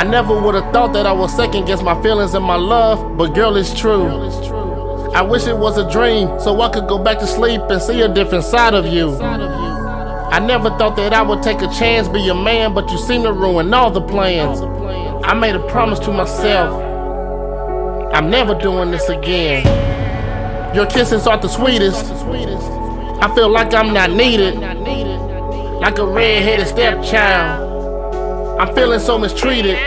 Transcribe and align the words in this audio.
I 0.00 0.02
never 0.02 0.40
would 0.40 0.54
have 0.54 0.72
thought 0.72 0.94
that 0.94 1.04
I 1.04 1.12
would 1.12 1.28
second 1.28 1.66
guess 1.66 1.82
my 1.82 2.00
feelings 2.02 2.32
and 2.32 2.42
my 2.42 2.56
love, 2.56 3.18
but 3.18 3.34
girl, 3.34 3.54
it's 3.56 3.78
true. 3.78 4.08
I 5.12 5.20
wish 5.20 5.46
it 5.46 5.58
was 5.58 5.76
a 5.76 5.90
dream 5.92 6.40
so 6.40 6.58
I 6.62 6.70
could 6.70 6.88
go 6.88 6.96
back 6.96 7.18
to 7.18 7.26
sleep 7.26 7.60
and 7.68 7.82
see 7.82 8.00
a 8.00 8.08
different 8.08 8.44
side 8.44 8.72
of 8.72 8.86
you. 8.86 9.14
I 9.20 10.38
never 10.38 10.70
thought 10.70 10.96
that 10.96 11.12
I 11.12 11.20
would 11.20 11.42
take 11.42 11.60
a 11.60 11.68
chance, 11.74 12.08
be 12.08 12.22
your 12.22 12.34
man, 12.34 12.72
but 12.72 12.90
you 12.90 12.96
seem 12.96 13.24
to 13.24 13.32
ruin 13.34 13.74
all 13.74 13.90
the 13.90 14.00
plans. 14.00 14.62
I 15.22 15.34
made 15.34 15.54
a 15.54 15.68
promise 15.68 15.98
to 15.98 16.12
myself. 16.12 16.82
I'm 18.14 18.30
never 18.30 18.54
doing 18.54 18.90
this 18.92 19.06
again. 19.10 19.66
Your 20.74 20.86
kisses 20.86 21.26
aren't 21.26 21.42
the 21.42 21.48
sweetest. 21.48 22.06
I 23.22 23.30
feel 23.34 23.50
like 23.50 23.74
I'm 23.74 23.92
not 23.92 24.12
needed. 24.12 24.54
Like 24.54 25.98
a 25.98 26.06
red-headed 26.06 26.68
stepchild. 26.68 27.69
I'm 28.60 28.74
feeling 28.74 29.00
so 29.00 29.16
mistreated. 29.16 29.78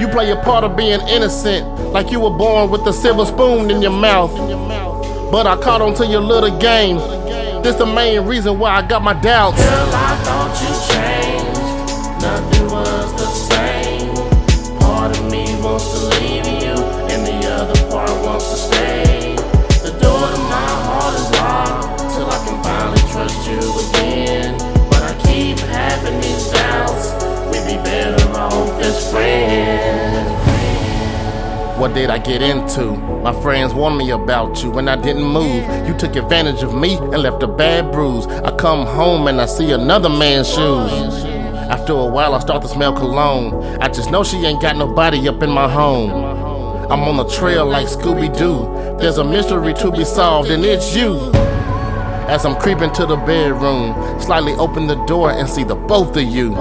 You 0.00 0.08
play 0.08 0.30
a 0.30 0.36
part 0.36 0.64
of 0.64 0.74
being 0.74 1.00
innocent, 1.06 1.68
like 1.92 2.10
you 2.10 2.18
were 2.18 2.30
born 2.30 2.70
with 2.70 2.80
a 2.86 2.94
silver 2.94 3.26
spoon 3.26 3.70
in 3.70 3.82
your 3.82 3.92
mouth. 3.92 4.32
But 5.30 5.46
I 5.46 5.54
caught 5.60 5.82
on 5.82 5.92
to 5.96 6.06
your 6.06 6.22
little 6.22 6.58
game. 6.58 6.96
This 7.62 7.76
the 7.76 7.84
main 7.84 8.22
reason 8.22 8.58
why 8.58 8.70
I 8.70 8.80
got 8.88 9.02
my 9.02 9.12
doubts. 9.12 9.62
Girl, 9.62 9.90
I 9.92 10.16
thought 10.24 10.56
you 10.64 10.72
changed. 10.88 12.22
Nothing 12.22 12.72
was 12.72 13.12
the 13.20 13.26
same. 13.26 14.78
Part 14.78 15.18
of 15.18 15.30
me 15.30 15.44
wants 15.60 15.92
to 15.92 16.17
What 31.78 31.94
did 31.94 32.10
I 32.10 32.18
get 32.18 32.42
into? 32.42 32.96
My 33.22 33.32
friends 33.40 33.72
warned 33.72 33.98
me 33.98 34.10
about 34.10 34.64
you 34.64 34.70
when 34.72 34.88
I 34.88 34.96
didn't 34.96 35.22
move. 35.22 35.64
You 35.86 35.96
took 35.96 36.16
advantage 36.16 36.64
of 36.64 36.74
me 36.74 36.96
and 36.96 37.22
left 37.22 37.40
a 37.44 37.46
bad 37.46 37.92
bruise. 37.92 38.26
I 38.26 38.50
come 38.56 38.84
home 38.84 39.28
and 39.28 39.40
I 39.40 39.46
see 39.46 39.70
another 39.70 40.08
man's 40.08 40.48
shoes. 40.48 41.24
After 41.70 41.92
a 41.92 42.04
while, 42.04 42.34
I 42.34 42.40
start 42.40 42.62
to 42.62 42.68
smell 42.68 42.92
cologne. 42.92 43.62
I 43.80 43.86
just 43.86 44.10
know 44.10 44.24
she 44.24 44.38
ain't 44.38 44.60
got 44.60 44.76
nobody 44.76 45.28
up 45.28 45.40
in 45.40 45.50
my 45.50 45.70
home. 45.70 46.10
I'm 46.90 47.02
on 47.02 47.16
the 47.16 47.28
trail 47.28 47.64
like 47.64 47.86
Scooby 47.86 48.36
Doo. 48.36 48.98
There's 48.98 49.18
a 49.18 49.24
mystery 49.24 49.72
to 49.74 49.92
be 49.92 50.04
solved, 50.04 50.50
and 50.50 50.64
it's 50.64 50.96
you. 50.96 51.30
As 52.28 52.44
I'm 52.44 52.56
creeping 52.56 52.92
to 52.92 53.06
the 53.06 53.16
bedroom, 53.16 54.20
slightly 54.20 54.52
open 54.52 54.86
the 54.86 55.02
door 55.06 55.30
and 55.30 55.48
see 55.48 55.64
the 55.64 55.74
both 55.74 56.14
of 56.14 56.22
you. 56.22 56.52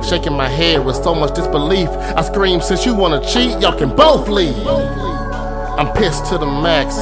Shaking 0.00 0.32
my 0.32 0.48
head 0.48 0.84
with 0.86 0.94
so 0.94 1.12
much 1.12 1.34
disbelief, 1.34 1.88
I 1.88 2.22
scream, 2.22 2.60
Since 2.60 2.86
you 2.86 2.94
wanna 2.94 3.20
cheat, 3.26 3.60
y'all 3.60 3.76
can 3.76 3.96
both 3.96 4.28
leave. 4.28 4.56
I'm 5.76 5.92
pissed 5.94 6.26
to 6.26 6.38
the 6.38 6.46
max. 6.46 6.94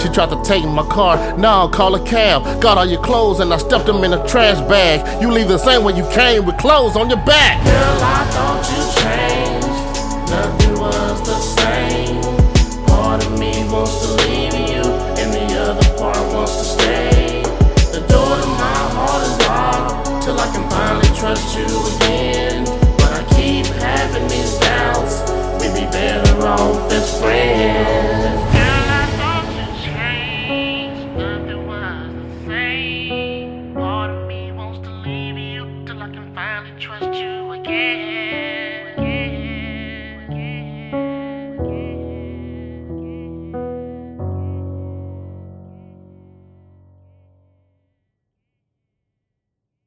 She 0.00 0.08
tried 0.08 0.30
to 0.30 0.40
take 0.44 0.64
my 0.64 0.86
car. 0.86 1.36
Now 1.36 1.66
call 1.66 1.96
a 1.96 2.06
cab. 2.06 2.62
Got 2.62 2.78
all 2.78 2.86
your 2.86 3.02
clothes 3.02 3.40
and 3.40 3.52
I 3.52 3.56
stuffed 3.58 3.86
them 3.86 4.04
in 4.04 4.12
a 4.12 4.24
trash 4.28 4.60
bag. 4.68 5.20
You 5.20 5.32
leave 5.32 5.48
the 5.48 5.58
same 5.58 5.82
way 5.82 5.96
you 5.96 6.08
came 6.10 6.46
with 6.46 6.56
clothes 6.58 6.94
on 6.94 7.08
your 7.08 7.24
back. 7.24 7.64
Girl, 7.64 7.74
I 7.74 8.24
thought 8.34 8.62
you 8.70 8.82
changed. 9.02 10.30
Nothing 10.30 10.80
was 10.80 11.26
the 11.26 11.38
same. 11.58 12.86
Part 12.86 13.26
of 13.26 13.36
me 13.36 13.68
wants 13.68 14.00
to 14.06 14.28
leave. 14.28 14.43